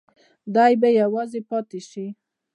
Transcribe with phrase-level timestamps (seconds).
[0.55, 2.07] دی به یوازې پاتې شي.